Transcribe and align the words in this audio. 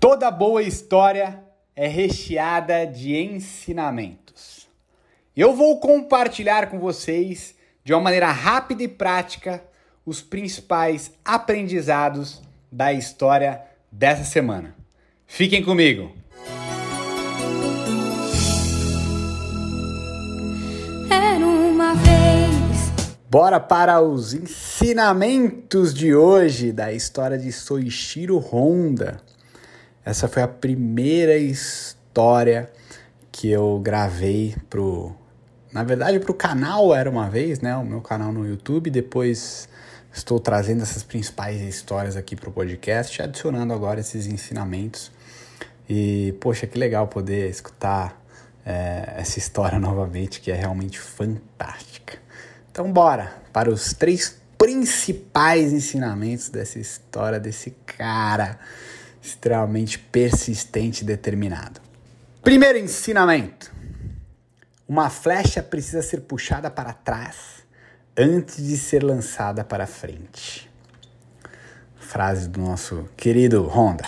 Toda 0.00 0.30
boa 0.30 0.62
história 0.62 1.42
é 1.74 1.88
recheada 1.88 2.86
de 2.86 3.16
ensinamentos. 3.16 4.68
Eu 5.36 5.52
vou 5.54 5.80
compartilhar 5.80 6.70
com 6.70 6.78
vocês, 6.78 7.56
de 7.82 7.92
uma 7.92 8.02
maneira 8.02 8.30
rápida 8.30 8.84
e 8.84 8.86
prática, 8.86 9.60
os 10.06 10.22
principais 10.22 11.10
aprendizados 11.24 12.40
da 12.70 12.92
história 12.92 13.60
dessa 13.90 14.22
semana. 14.22 14.72
Fiquem 15.26 15.64
comigo! 15.64 16.12
Era 21.10 21.44
uma 21.44 21.94
vez. 21.94 22.92
Bora 23.28 23.58
para 23.58 24.00
os 24.00 24.32
ensinamentos 24.32 25.92
de 25.92 26.14
hoje 26.14 26.70
da 26.70 26.92
história 26.92 27.36
de 27.36 27.50
Soichiro 27.50 28.38
Honda. 28.38 29.20
Essa 30.08 30.26
foi 30.26 30.42
a 30.42 30.48
primeira 30.48 31.36
história 31.36 32.70
que 33.30 33.50
eu 33.50 33.78
gravei 33.78 34.56
pro. 34.70 35.14
Na 35.70 35.84
verdade, 35.84 36.18
pro 36.18 36.32
canal 36.32 36.94
Era 36.94 37.10
uma 37.10 37.28
Vez, 37.28 37.60
né? 37.60 37.76
O 37.76 37.84
meu 37.84 38.00
canal 38.00 38.32
no 38.32 38.48
YouTube. 38.48 38.88
Depois 38.88 39.68
estou 40.10 40.40
trazendo 40.40 40.80
essas 40.80 41.02
principais 41.02 41.60
histórias 41.60 42.16
aqui 42.16 42.34
pro 42.34 42.50
podcast, 42.50 43.20
adicionando 43.20 43.74
agora 43.74 44.00
esses 44.00 44.26
ensinamentos. 44.26 45.12
E, 45.86 46.34
poxa, 46.40 46.66
que 46.66 46.78
legal 46.78 47.06
poder 47.06 47.50
escutar 47.50 48.18
é, 48.64 49.12
essa 49.18 49.38
história 49.38 49.76
novamente, 49.78 50.40
que 50.40 50.50
é 50.50 50.54
realmente 50.54 50.98
fantástica. 50.98 52.16
Então, 52.72 52.90
bora 52.90 53.42
para 53.52 53.68
os 53.68 53.92
três 53.92 54.40
principais 54.56 55.70
ensinamentos 55.70 56.48
dessa 56.48 56.78
história 56.78 57.38
desse 57.38 57.72
cara 57.84 58.58
extremamente 59.28 59.98
persistente 59.98 61.02
e 61.02 61.06
determinado. 61.06 61.80
Primeiro 62.42 62.78
ensinamento: 62.78 63.72
uma 64.88 65.10
flecha 65.10 65.62
precisa 65.62 66.02
ser 66.02 66.22
puxada 66.22 66.70
para 66.70 66.92
trás 66.92 67.62
antes 68.16 68.56
de 68.56 68.76
ser 68.76 69.02
lançada 69.02 69.62
para 69.62 69.86
frente. 69.86 70.68
Frase 71.96 72.48
do 72.48 72.60
nosso 72.60 73.08
querido 73.16 73.68
Honda. 73.68 74.04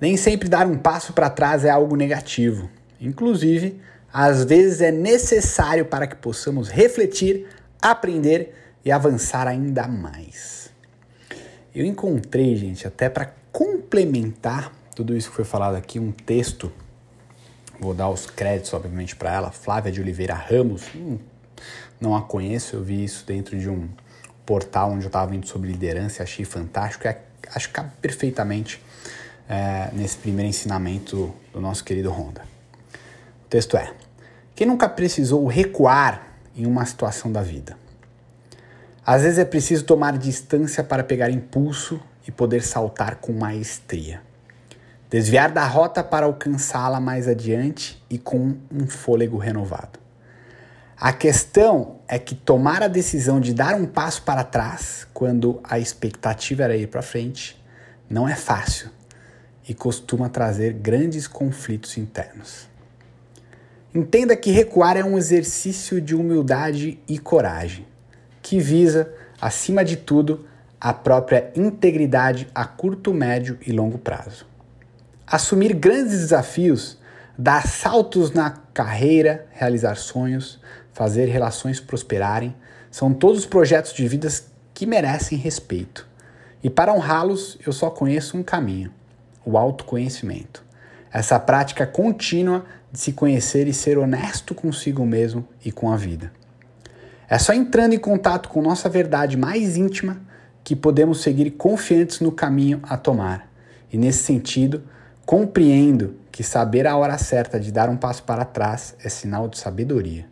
Nem 0.00 0.16
sempre 0.16 0.48
dar 0.48 0.66
um 0.66 0.76
passo 0.76 1.12
para 1.12 1.30
trás 1.30 1.64
é 1.64 1.70
algo 1.70 1.96
negativo. 1.96 2.68
Inclusive, 3.00 3.80
às 4.12 4.44
vezes 4.44 4.80
é 4.80 4.90
necessário 4.90 5.86
para 5.86 6.06
que 6.06 6.16
possamos 6.16 6.68
refletir, 6.68 7.46
aprender 7.80 8.54
e 8.84 8.92
avançar 8.92 9.46
ainda 9.46 9.88
mais. 9.88 10.70
Eu 11.74 11.84
encontrei, 11.84 12.54
gente, 12.56 12.86
até 12.86 13.08
para 13.08 13.32
complementar 13.54 14.72
tudo 14.96 15.16
isso 15.16 15.30
que 15.30 15.36
foi 15.36 15.44
falado 15.44 15.76
aqui, 15.76 16.00
um 16.00 16.10
texto. 16.10 16.72
Vou 17.78 17.94
dar 17.94 18.10
os 18.10 18.26
créditos, 18.26 18.74
obviamente, 18.74 19.14
para 19.14 19.32
ela, 19.32 19.52
Flávia 19.52 19.92
de 19.92 20.00
Oliveira 20.00 20.34
Ramos. 20.34 20.88
Hum, 20.92 21.18
não 22.00 22.16
a 22.16 22.22
conheço, 22.22 22.74
eu 22.74 22.82
vi 22.82 23.04
isso 23.04 23.24
dentro 23.24 23.56
de 23.56 23.70
um 23.70 23.88
portal 24.44 24.90
onde 24.90 25.04
eu 25.04 25.06
estava 25.06 25.30
vendo 25.30 25.46
sobre 25.46 25.70
liderança, 25.70 26.24
achei 26.24 26.44
fantástico. 26.44 27.06
É, 27.06 27.20
acho 27.54 27.68
que 27.68 27.74
cabe 27.74 27.92
perfeitamente 28.02 28.82
é, 29.48 29.88
nesse 29.92 30.16
primeiro 30.16 30.48
ensinamento 30.48 31.32
do 31.52 31.60
nosso 31.60 31.84
querido 31.84 32.10
Honda. 32.10 32.42
O 33.44 33.48
texto 33.48 33.76
é: 33.76 33.94
Quem 34.56 34.66
nunca 34.66 34.88
precisou 34.88 35.46
recuar 35.46 36.26
em 36.56 36.66
uma 36.66 36.84
situação 36.84 37.30
da 37.30 37.40
vida? 37.40 37.78
Às 39.06 39.22
vezes 39.22 39.38
é 39.38 39.44
preciso 39.44 39.84
tomar 39.84 40.18
distância 40.18 40.82
para 40.82 41.04
pegar 41.04 41.30
impulso 41.30 42.00
e 42.26 42.30
poder 42.30 42.62
saltar 42.62 43.16
com 43.16 43.32
maestria. 43.32 44.22
Desviar 45.10 45.50
da 45.50 45.64
rota 45.66 46.02
para 46.02 46.26
alcançá-la 46.26 47.00
mais 47.00 47.28
adiante 47.28 48.02
e 48.10 48.18
com 48.18 48.56
um 48.70 48.86
fôlego 48.86 49.38
renovado. 49.38 49.98
A 50.96 51.12
questão 51.12 51.98
é 52.08 52.18
que 52.18 52.34
tomar 52.34 52.82
a 52.82 52.88
decisão 52.88 53.40
de 53.40 53.52
dar 53.52 53.74
um 53.74 53.86
passo 53.86 54.22
para 54.22 54.44
trás 54.44 55.06
quando 55.12 55.60
a 55.64 55.78
expectativa 55.78 56.62
era 56.64 56.76
ir 56.76 56.88
para 56.88 57.02
frente 57.02 57.62
não 58.08 58.28
é 58.28 58.34
fácil 58.34 58.90
e 59.68 59.74
costuma 59.74 60.28
trazer 60.28 60.72
grandes 60.74 61.26
conflitos 61.26 61.96
internos. 61.96 62.68
Entenda 63.94 64.36
que 64.36 64.50
recuar 64.50 64.96
é 64.96 65.04
um 65.04 65.16
exercício 65.16 66.00
de 66.00 66.14
humildade 66.14 66.98
e 67.08 67.18
coragem, 67.18 67.86
que 68.42 68.58
visa, 68.58 69.12
acima 69.40 69.84
de 69.84 69.96
tudo, 69.96 70.46
a 70.84 70.92
própria 70.92 71.50
integridade 71.56 72.46
a 72.54 72.66
curto, 72.66 73.14
médio 73.14 73.58
e 73.66 73.72
longo 73.72 73.96
prazo. 73.96 74.44
Assumir 75.26 75.72
grandes 75.72 76.12
desafios, 76.12 76.98
dar 77.38 77.66
saltos 77.66 78.32
na 78.32 78.50
carreira, 78.50 79.46
realizar 79.52 79.96
sonhos, 79.96 80.60
fazer 80.92 81.24
relações 81.24 81.80
prosperarem, 81.80 82.54
são 82.90 83.14
todos 83.14 83.46
projetos 83.46 83.94
de 83.94 84.06
vidas 84.06 84.48
que 84.74 84.84
merecem 84.84 85.38
respeito. 85.38 86.06
E 86.62 86.68
para 86.68 86.92
honrá-los, 86.92 87.56
eu 87.66 87.72
só 87.72 87.88
conheço 87.88 88.36
um 88.36 88.42
caminho: 88.42 88.92
o 89.42 89.56
autoconhecimento. 89.56 90.62
Essa 91.10 91.40
prática 91.40 91.86
contínua 91.86 92.66
de 92.92 93.00
se 93.00 93.14
conhecer 93.14 93.66
e 93.66 93.72
ser 93.72 93.96
honesto 93.96 94.54
consigo 94.54 95.06
mesmo 95.06 95.48
e 95.64 95.72
com 95.72 95.90
a 95.90 95.96
vida. 95.96 96.30
É 97.26 97.38
só 97.38 97.54
entrando 97.54 97.94
em 97.94 97.98
contato 97.98 98.50
com 98.50 98.60
nossa 98.60 98.86
verdade 98.86 99.34
mais 99.34 99.78
íntima 99.78 100.33
que 100.64 100.74
podemos 100.74 101.20
seguir 101.20 101.50
confiantes 101.50 102.20
no 102.20 102.32
caminho 102.32 102.80
a 102.82 102.96
tomar. 102.96 103.48
E 103.92 103.98
nesse 103.98 104.24
sentido, 104.24 104.82
compreendo 105.26 106.16
que 106.32 106.42
saber 106.42 106.86
a 106.86 106.96
hora 106.96 107.18
certa 107.18 107.60
de 107.60 107.70
dar 107.70 107.90
um 107.90 107.96
passo 107.96 108.22
para 108.24 108.46
trás 108.46 108.96
é 109.04 109.10
sinal 109.10 109.46
de 109.46 109.58
sabedoria. 109.58 110.26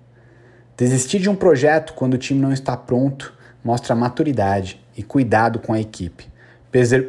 Desistir 0.76 1.20
de 1.20 1.28
um 1.28 1.36
projeto 1.36 1.92
quando 1.92 2.14
o 2.14 2.18
time 2.18 2.40
não 2.40 2.50
está 2.50 2.76
pronto 2.76 3.34
mostra 3.62 3.94
maturidade 3.94 4.82
e 4.96 5.02
cuidado 5.02 5.58
com 5.60 5.72
a 5.72 5.80
equipe, 5.80 6.26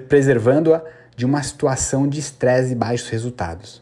preservando-a 0.07 0.83
de 1.15 1.25
uma 1.25 1.41
situação 1.41 2.07
de 2.07 2.19
estresse 2.19 2.73
e 2.73 2.75
baixos 2.75 3.09
resultados. 3.09 3.81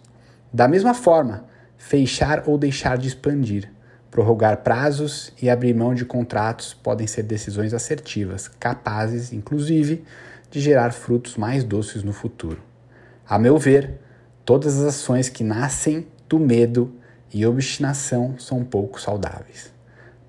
Da 0.54 0.68
mesma 0.68 0.94
forma, 0.94 1.46
fechar 1.78 2.44
ou 2.46 2.58
deixar 2.58 2.98
de 2.98 3.08
expandir 3.08 3.70
Prorrogar 4.12 4.58
prazos 4.58 5.32
e 5.42 5.50
abrir 5.50 5.74
mão 5.74 5.96
de 5.96 6.04
contratos 6.04 6.74
podem 6.74 7.08
ser 7.08 7.24
decisões 7.24 7.74
assertivas, 7.74 8.50
capazes, 8.60 9.32
inclusive, 9.32 10.04
de 10.52 10.60
gerar 10.60 10.92
frutos 10.92 11.38
mais 11.38 11.64
doces 11.64 12.04
no 12.04 12.12
futuro. 12.12 12.62
A 13.26 13.40
meu 13.40 13.58
ver, 13.58 14.02
todas 14.44 14.78
as 14.78 14.96
ações 14.96 15.30
que 15.30 15.46
nascem 15.46 16.06
do 16.28 16.38
medo 16.38 16.94
e 17.34 17.46
obstinação 17.46 18.36
são 18.38 18.66
pouco 18.66 19.00
saudáveis. 19.00 19.72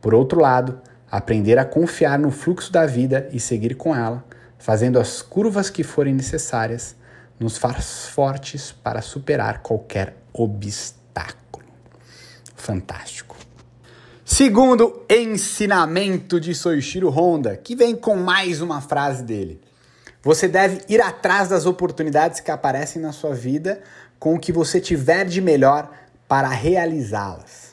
Por 0.00 0.14
outro 0.14 0.40
lado, 0.40 0.80
aprender 1.10 1.58
a 1.58 1.64
confiar 1.64 2.20
no 2.20 2.30
fluxo 2.30 2.72
da 2.72 2.86
vida 2.86 3.28
e 3.32 3.40
seguir 3.40 3.74
com 3.74 3.96
ela, 3.96 4.24
fazendo 4.58 5.00
as 5.00 5.20
curvas 5.20 5.68
que 5.68 5.82
forem 5.82 6.14
necessárias, 6.14 6.94
nos 7.38 7.58
faz 7.58 8.06
fortes 8.06 8.70
para 8.70 9.02
superar 9.02 9.60
qualquer 9.60 10.16
obstáculo. 10.32 11.66
Fantástico. 12.54 13.36
Segundo 14.24 15.02
ensinamento 15.10 16.38
de 16.38 16.54
Soichiro 16.54 17.10
Honda, 17.10 17.56
que 17.56 17.74
vem 17.74 17.96
com 17.96 18.14
mais 18.14 18.60
uma 18.60 18.80
frase 18.80 19.24
dele. 19.24 19.60
Você 20.22 20.46
deve 20.46 20.80
ir 20.88 21.00
atrás 21.02 21.48
das 21.48 21.66
oportunidades 21.66 22.38
que 22.38 22.52
aparecem 22.52 23.02
na 23.02 23.10
sua 23.10 23.34
vida 23.34 23.82
com 24.20 24.36
o 24.36 24.38
que 24.38 24.52
você 24.52 24.80
tiver 24.80 25.24
de 25.24 25.40
melhor 25.40 25.90
para 26.28 26.48
realizá-las. 26.48 27.72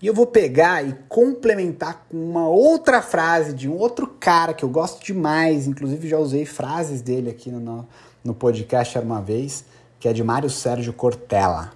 E 0.00 0.06
eu 0.06 0.14
vou 0.14 0.28
pegar 0.28 0.86
e 0.86 0.96
complementar 1.08 2.06
com 2.08 2.16
uma 2.16 2.48
outra 2.48 3.02
frase 3.02 3.52
de 3.52 3.68
um 3.68 3.76
outro 3.76 4.06
cara 4.06 4.54
que 4.54 4.64
eu 4.64 4.68
gosto 4.68 5.04
demais, 5.04 5.66
inclusive 5.66 6.08
já 6.08 6.18
usei 6.18 6.46
frases 6.46 7.02
dele 7.02 7.30
aqui 7.30 7.50
no, 7.50 7.86
no 8.22 8.32
podcast 8.32 8.96
uma 8.96 9.20
vez, 9.20 9.64
que 9.98 10.08
é 10.08 10.12
de 10.12 10.22
Mário 10.22 10.48
Sérgio 10.48 10.92
Cortella. 10.92 11.72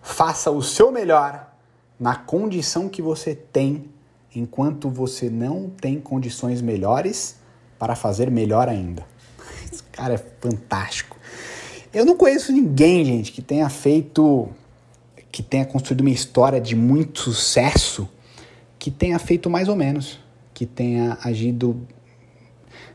Faça 0.00 0.52
o 0.52 0.62
seu 0.62 0.92
melhor 0.92 1.53
na 1.98 2.16
condição 2.16 2.88
que 2.88 3.00
você 3.00 3.34
tem, 3.34 3.84
enquanto 4.34 4.88
você 4.88 5.30
não 5.30 5.70
tem 5.70 6.00
condições 6.00 6.60
melhores 6.60 7.36
para 7.78 7.94
fazer 7.94 8.30
melhor 8.30 8.68
ainda. 8.68 9.06
Esse 9.72 9.82
cara 9.84 10.14
é 10.14 10.18
fantástico. 10.40 11.16
Eu 11.92 12.04
não 12.04 12.16
conheço 12.16 12.52
ninguém, 12.52 13.04
gente, 13.04 13.30
que 13.30 13.40
tenha 13.40 13.68
feito, 13.68 14.48
que 15.30 15.42
tenha 15.42 15.64
construído 15.64 16.00
uma 16.00 16.10
história 16.10 16.60
de 16.60 16.74
muito 16.74 17.20
sucesso, 17.20 18.08
que 18.78 18.90
tenha 18.90 19.18
feito 19.18 19.48
mais 19.48 19.68
ou 19.68 19.76
menos, 19.76 20.18
que 20.52 20.66
tenha 20.66 21.16
agido 21.22 21.86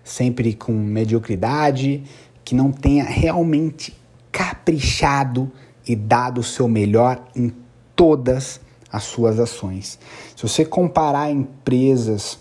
sempre 0.04 0.54
com 0.54 0.74
mediocridade, 0.74 2.04
que 2.44 2.54
não 2.54 2.72
tenha 2.72 3.06
realmente 3.06 3.96
caprichado 4.32 5.52
e 5.88 5.96
dado 5.96 6.42
o 6.42 6.44
seu 6.44 6.68
melhor 6.68 7.26
em 7.36 7.54
todas 7.96 8.60
as 8.92 9.04
suas 9.04 9.40
ações. 9.40 10.00
Se 10.36 10.42
você 10.42 10.66
comparar 10.66 11.32
empresas 11.32 12.40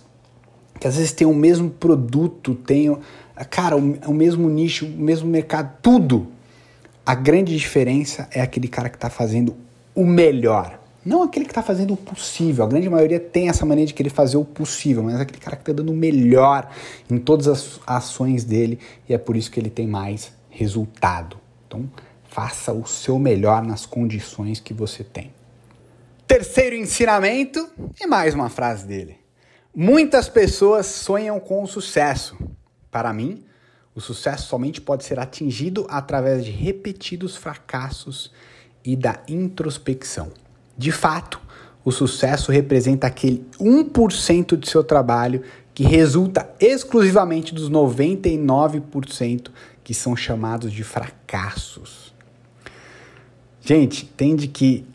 que 0.78 0.86
às 0.86 0.96
vezes 0.96 1.12
têm 1.12 1.26
o 1.26 1.34
mesmo 1.34 1.70
produto, 1.70 2.54
têm, 2.54 2.96
cara, 3.50 3.76
o, 3.76 3.98
o 4.06 4.14
mesmo 4.14 4.48
nicho, 4.48 4.86
o 4.86 4.90
mesmo 4.90 5.28
mercado, 5.28 5.76
tudo, 5.82 6.28
a 7.04 7.14
grande 7.14 7.56
diferença 7.56 8.28
é 8.32 8.40
aquele 8.40 8.68
cara 8.68 8.88
que 8.88 8.96
está 8.96 9.10
fazendo 9.10 9.56
o 9.94 10.06
melhor. 10.06 10.78
Não 11.04 11.22
aquele 11.22 11.46
que 11.46 11.50
está 11.50 11.62
fazendo 11.62 11.94
o 11.94 11.96
possível. 11.96 12.64
A 12.64 12.68
grande 12.68 12.88
maioria 12.88 13.18
tem 13.18 13.48
essa 13.48 13.64
mania 13.64 13.86
de 13.86 13.94
querer 13.94 14.10
fazer 14.10 14.36
o 14.36 14.44
possível, 14.44 15.02
mas 15.02 15.18
aquele 15.18 15.40
cara 15.40 15.56
que 15.56 15.62
está 15.62 15.72
dando 15.72 15.90
o 15.90 15.96
melhor 15.96 16.70
em 17.10 17.18
todas 17.18 17.48
as 17.48 17.80
ações 17.86 18.44
dele 18.44 18.78
e 19.08 19.14
é 19.14 19.18
por 19.18 19.36
isso 19.36 19.50
que 19.50 19.58
ele 19.58 19.70
tem 19.70 19.86
mais 19.86 20.32
resultado. 20.50 21.38
Então, 21.66 21.88
faça 22.24 22.72
o 22.72 22.86
seu 22.86 23.18
melhor 23.18 23.64
nas 23.64 23.86
condições 23.86 24.60
que 24.60 24.74
você 24.74 25.02
tem. 25.02 25.32
Terceiro 26.28 26.76
ensinamento 26.76 27.70
e 27.98 28.06
mais 28.06 28.34
uma 28.34 28.50
frase 28.50 28.86
dele. 28.86 29.16
Muitas 29.74 30.28
pessoas 30.28 30.84
sonham 30.84 31.40
com 31.40 31.62
o 31.62 31.66
sucesso. 31.66 32.36
Para 32.90 33.14
mim, 33.14 33.46
o 33.94 34.00
sucesso 34.00 34.46
somente 34.46 34.78
pode 34.78 35.04
ser 35.04 35.18
atingido 35.18 35.86
através 35.88 36.44
de 36.44 36.50
repetidos 36.50 37.34
fracassos 37.34 38.30
e 38.84 38.94
da 38.94 39.22
introspecção. 39.26 40.30
De 40.76 40.92
fato, 40.92 41.40
o 41.82 41.90
sucesso 41.90 42.52
representa 42.52 43.06
aquele 43.06 43.46
1% 43.58 44.54
de 44.54 44.68
seu 44.68 44.84
trabalho 44.84 45.42
que 45.72 45.82
resulta 45.82 46.54
exclusivamente 46.60 47.54
dos 47.54 47.70
99% 47.70 49.48
que 49.82 49.94
são 49.94 50.14
chamados 50.14 50.70
de 50.74 50.84
fracassos. 50.84 52.14
Gente, 53.62 54.04
entende 54.04 54.46
que 54.46 54.86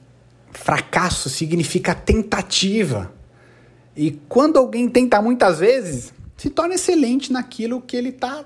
fracasso 0.53 1.29
significa 1.29 1.93
tentativa. 1.93 3.13
E 3.95 4.11
quando 4.27 4.57
alguém 4.57 4.89
tenta 4.89 5.21
muitas 5.21 5.59
vezes, 5.59 6.13
se 6.37 6.49
torna 6.49 6.75
excelente 6.75 7.31
naquilo 7.31 7.81
que 7.81 7.95
ele 7.95 8.09
está 8.09 8.45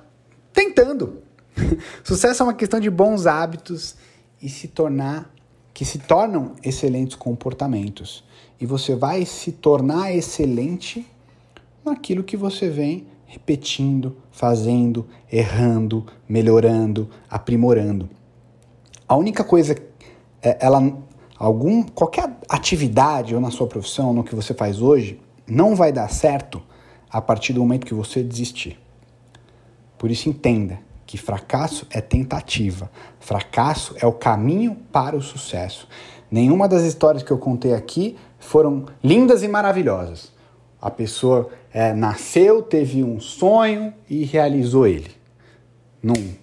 tentando. 0.51 1.21
Sucesso 2.03 2.43
é 2.43 2.45
uma 2.45 2.53
questão 2.53 2.79
de 2.79 2.89
bons 2.89 3.25
hábitos 3.25 3.95
e 4.41 4.49
se 4.49 4.67
tornar 4.67 5.33
que 5.73 5.85
se 5.85 5.99
tornam 5.99 6.55
excelentes 6.63 7.15
comportamentos. 7.15 8.23
E 8.59 8.65
você 8.65 8.95
vai 8.95 9.25
se 9.25 9.51
tornar 9.51 10.11
excelente 10.11 11.05
naquilo 11.85 12.23
que 12.23 12.35
você 12.35 12.67
vem 12.67 13.05
repetindo, 13.27 14.17
fazendo, 14.31 15.05
errando, 15.31 16.05
melhorando, 16.27 17.09
aprimorando. 17.29 18.09
A 19.07 19.15
única 19.15 19.43
coisa 19.43 19.75
é 20.41 20.57
ela 20.59 20.81
algum 21.37 21.83
qualquer 21.83 22.37
atividade 22.49 23.35
ou 23.35 23.41
na 23.41 23.51
sua 23.51 23.67
profissão, 23.67 24.13
no 24.13 24.23
que 24.23 24.35
você 24.35 24.53
faz 24.53 24.81
hoje, 24.81 25.19
não 25.47 25.75
vai 25.75 25.91
dar 25.91 26.09
certo 26.09 26.61
a 27.09 27.21
partir 27.21 27.53
do 27.53 27.59
momento 27.59 27.85
que 27.85 27.93
você 27.93 28.21
desistir. 28.23 28.79
Por 29.97 30.11
isso 30.11 30.29
entenda 30.29 30.79
que 31.05 31.17
fracasso 31.17 31.87
é 31.89 32.01
tentativa. 32.01 32.91
Fracasso 33.19 33.95
é 33.99 34.05
o 34.05 34.11
caminho 34.11 34.75
para 34.91 35.15
o 35.15 35.21
sucesso. 35.21 35.87
Nenhuma 36.29 36.67
das 36.67 36.83
histórias 36.83 37.23
que 37.23 37.31
eu 37.31 37.37
contei 37.37 37.73
aqui 37.73 38.17
foram 38.37 38.85
lindas 39.01 39.41
e 39.41 39.47
maravilhosas. 39.47 40.33
A 40.81 40.91
pessoa 40.91 41.49
é, 41.73 41.93
nasceu, 41.93 42.61
teve 42.61 43.03
um 43.03 43.19
sonho 43.19 43.93
e 44.09 44.25
realizou 44.25 44.85
ele. 44.85 45.11
Num 46.03 46.33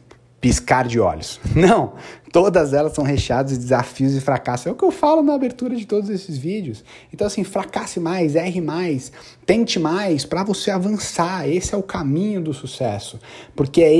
piscar 0.44 0.86
de 0.86 1.00
olhos. 1.00 1.40
Não, 1.56 1.94
todas 2.30 2.74
elas 2.74 2.92
são 2.92 3.02
recheadas 3.02 3.52
de 3.52 3.58
desafios 3.60 4.14
e 4.14 4.20
fracassos. 4.20 4.66
É 4.66 4.70
o 4.70 4.74
que 4.74 4.84
eu 4.84 4.90
falo 4.90 5.22
na 5.22 5.32
abertura 5.32 5.74
de 5.74 5.86
todos 5.86 6.10
esses 6.10 6.36
vídeos. 6.36 6.84
Então, 7.10 7.26
assim, 7.26 7.42
fracasse 7.42 7.98
mais, 7.98 8.36
erre 8.36 8.60
mais, 8.60 9.10
tente 9.46 9.78
mais 9.78 10.26
para 10.26 10.44
você 10.44 10.70
avançar. 10.70 11.48
Esse 11.48 11.74
é 11.74 11.78
o 11.78 11.82
caminho 11.82 12.42
do 12.42 12.52
sucesso. 12.52 13.18
Porque 13.56 13.80
é 13.82 13.94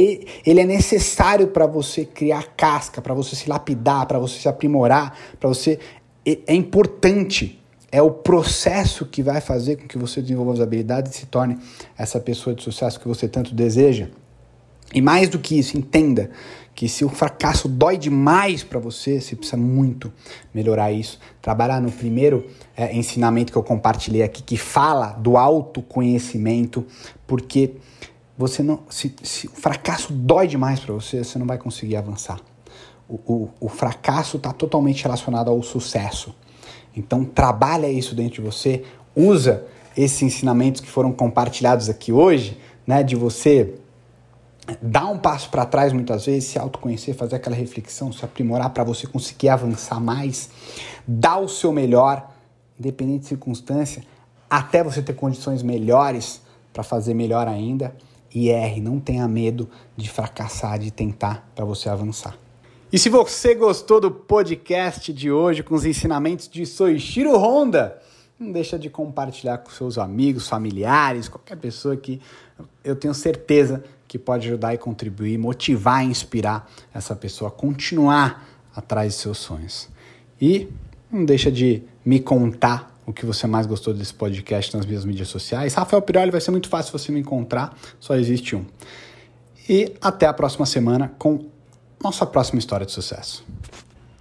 ele 0.44 0.60
é 0.60 0.66
necessário 0.66 1.48
para 1.48 1.66
você 1.66 2.04
criar 2.04 2.42
casca, 2.54 3.00
para 3.00 3.14
você 3.14 3.34
se 3.34 3.48
lapidar, 3.48 4.04
para 4.04 4.18
você 4.18 4.38
se 4.38 4.46
aprimorar, 4.46 5.16
para 5.40 5.48
você. 5.48 5.78
É 6.26 6.54
importante. 6.54 7.58
É 7.90 8.02
o 8.02 8.10
processo 8.10 9.06
que 9.06 9.22
vai 9.22 9.40
fazer 9.40 9.76
com 9.76 9.88
que 9.88 9.96
você 9.96 10.20
desenvolva 10.20 10.52
as 10.52 10.60
habilidades 10.60 11.14
e 11.14 11.18
se 11.20 11.26
torne 11.26 11.56
essa 11.96 12.20
pessoa 12.20 12.54
de 12.54 12.62
sucesso 12.62 13.00
que 13.00 13.08
você 13.08 13.26
tanto 13.26 13.54
deseja. 13.54 14.10
E 14.94 15.02
mais 15.02 15.28
do 15.28 15.38
que 15.38 15.58
isso, 15.58 15.76
entenda 15.76 16.30
que 16.74 16.88
se 16.88 17.04
o 17.04 17.08
fracasso 17.08 17.68
dói 17.68 17.96
demais 17.96 18.64
para 18.64 18.78
você, 18.78 19.20
você 19.20 19.36
precisa 19.36 19.56
muito 19.56 20.12
melhorar 20.52 20.92
isso. 20.92 21.18
Trabalhar 21.42 21.80
no 21.80 21.90
primeiro 21.90 22.46
é, 22.76 22.94
ensinamento 22.96 23.52
que 23.52 23.58
eu 23.58 23.62
compartilhei 23.62 24.22
aqui, 24.22 24.42
que 24.42 24.56
fala 24.56 25.12
do 25.12 25.36
autoconhecimento, 25.36 26.84
porque 27.26 27.74
você 28.36 28.62
não, 28.62 28.80
se, 28.88 29.14
se 29.22 29.46
o 29.46 29.50
fracasso 29.50 30.12
dói 30.12 30.48
demais 30.48 30.80
para 30.80 30.92
você, 30.92 31.22
você 31.22 31.38
não 31.38 31.46
vai 31.46 31.58
conseguir 31.58 31.96
avançar. 31.96 32.40
O, 33.08 33.14
o, 33.26 33.50
o 33.60 33.68
fracasso 33.68 34.36
está 34.36 34.52
totalmente 34.52 35.02
relacionado 35.02 35.50
ao 35.50 35.62
sucesso. 35.62 36.34
Então 36.96 37.24
trabalha 37.24 37.88
isso 37.88 38.14
dentro 38.14 38.34
de 38.34 38.40
você, 38.40 38.82
usa 39.14 39.64
esses 39.96 40.20
ensinamentos 40.22 40.80
que 40.80 40.88
foram 40.88 41.12
compartilhados 41.12 41.88
aqui 41.88 42.12
hoje, 42.12 42.58
né, 42.84 43.02
de 43.02 43.14
você 43.14 43.74
dar 44.80 45.06
um 45.06 45.18
passo 45.18 45.50
para 45.50 45.66
trás 45.66 45.92
muitas 45.92 46.26
vezes, 46.26 46.48
se 46.48 46.58
autoconhecer, 46.58 47.14
fazer 47.14 47.36
aquela 47.36 47.56
reflexão, 47.56 48.12
se 48.12 48.24
aprimorar 48.24 48.70
para 48.70 48.84
você 48.84 49.06
conseguir 49.06 49.48
avançar 49.48 50.00
mais, 50.00 50.50
dar 51.06 51.38
o 51.38 51.48
seu 51.48 51.72
melhor, 51.72 52.30
independente 52.78 53.20
de 53.20 53.26
circunstância, 53.28 54.02
até 54.48 54.82
você 54.82 55.02
ter 55.02 55.14
condições 55.14 55.62
melhores 55.62 56.40
para 56.72 56.82
fazer 56.82 57.14
melhor 57.14 57.46
ainda. 57.48 57.94
E 58.34 58.48
erre, 58.48 58.80
não 58.80 58.98
tenha 58.98 59.28
medo 59.28 59.70
de 59.96 60.08
fracassar, 60.08 60.78
de 60.78 60.90
tentar 60.90 61.48
para 61.54 61.64
você 61.64 61.88
avançar. 61.88 62.36
E 62.92 62.98
se 62.98 63.08
você 63.08 63.54
gostou 63.54 64.00
do 64.00 64.10
podcast 64.10 65.12
de 65.12 65.30
hoje 65.30 65.62
com 65.62 65.74
os 65.74 65.84
ensinamentos 65.84 66.48
de 66.48 66.66
Soichiro 66.66 67.36
Honda, 67.36 68.00
não 68.38 68.50
deixa 68.50 68.78
de 68.78 68.90
compartilhar 68.90 69.58
com 69.58 69.70
seus 69.70 69.96
amigos, 69.96 70.48
familiares, 70.48 71.28
qualquer 71.28 71.56
pessoa 71.56 71.96
que 71.96 72.20
eu 72.82 72.96
tenho 72.96 73.14
certeza 73.14 73.84
que 74.08 74.18
pode 74.18 74.48
ajudar 74.48 74.74
e 74.74 74.78
contribuir, 74.78 75.38
motivar 75.38 76.04
e 76.04 76.08
inspirar 76.08 76.70
essa 76.92 77.14
pessoa 77.14 77.48
a 77.48 77.52
continuar 77.52 78.46
atrás 78.74 79.14
de 79.14 79.18
seus 79.20 79.38
sonhos. 79.38 79.88
E 80.40 80.68
não 81.10 81.24
deixa 81.24 81.50
de 81.50 81.82
me 82.04 82.20
contar 82.20 82.92
o 83.06 83.12
que 83.12 83.24
você 83.24 83.46
mais 83.46 83.66
gostou 83.66 83.94
desse 83.94 84.14
podcast 84.14 84.76
nas 84.76 84.86
minhas 84.86 85.04
mídias 85.04 85.28
sociais. 85.28 85.74
Rafael 85.74 86.02
Piroli 86.02 86.30
vai 86.30 86.40
ser 86.40 86.50
muito 86.50 86.68
fácil 86.68 86.96
você 86.96 87.12
me 87.12 87.20
encontrar, 87.20 87.76
só 88.00 88.16
existe 88.16 88.56
um. 88.56 88.64
E 89.68 89.94
até 90.00 90.26
a 90.26 90.32
próxima 90.32 90.66
semana 90.66 91.14
com 91.18 91.46
nossa 92.02 92.26
próxima 92.26 92.58
história 92.58 92.84
de 92.84 92.92
sucesso. 92.92 93.44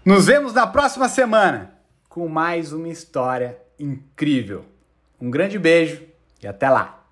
Nos 0.06 0.26
vemos 0.26 0.54
na 0.54 0.68
próxima 0.68 1.10
semana 1.10 1.74
com 2.08 2.28
mais 2.28 2.72
uma 2.72 2.90
história 2.90 3.63
incrível. 3.80 4.66
Um 5.20 5.30
grande 5.30 5.58
beijo 5.58 6.02
e 6.42 6.48
até 6.48 6.70
lá! 6.70 7.03